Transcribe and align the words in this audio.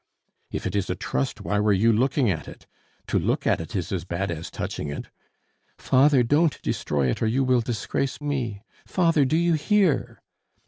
"If 0.49 0.65
it 0.65 0.75
is 0.75 0.89
a 0.89 0.95
trust, 0.95 1.41
why 1.41 1.59
were 1.59 1.71
you 1.71 1.93
looking 1.93 2.27
at 2.31 2.47
it? 2.47 2.65
To 3.05 3.19
look 3.19 3.45
at 3.45 3.61
it 3.61 3.75
is 3.75 3.91
as 3.91 4.03
bad 4.03 4.31
as 4.31 4.49
touching 4.49 4.87
it." 4.87 5.11
"Father, 5.77 6.23
don't 6.23 6.59
destroy 6.63 7.07
it, 7.11 7.21
or 7.21 7.27
you 7.27 7.43
will 7.43 7.61
disgrace 7.61 8.19
me! 8.19 8.63
Father, 8.87 9.25
do 9.25 9.37
you 9.37 9.53
hear?" 9.53 10.23